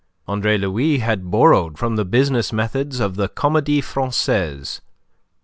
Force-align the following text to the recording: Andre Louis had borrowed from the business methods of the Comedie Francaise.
Andre 0.27 0.57
Louis 0.57 0.97
had 0.97 1.29
borrowed 1.29 1.77
from 1.77 1.95
the 1.95 2.05
business 2.05 2.51
methods 2.51 2.99
of 2.99 3.17
the 3.17 3.27
Comedie 3.29 3.81
Francaise. 3.83 4.81